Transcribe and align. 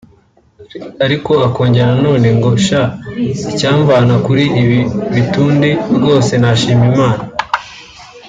Ariko 1.05 1.31
akongera 1.47 1.87
nanone 1.91 2.27
ngo 2.37 2.49
‘sha 2.65 2.81
icyamvana 3.51 4.13
kuri 4.25 4.43
ibi 4.61 4.79
bitundi 5.13 5.69
rwose 5.95 6.33
nashima 6.41 6.83
Imana’ 6.91 7.23